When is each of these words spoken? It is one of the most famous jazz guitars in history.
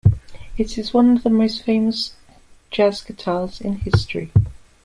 It 0.57 0.79
is 0.79 0.95
one 0.95 1.15
of 1.15 1.21
the 1.21 1.29
most 1.29 1.61
famous 1.61 2.15
jazz 2.71 3.03
guitars 3.03 3.61
in 3.61 3.73
history. 3.75 4.31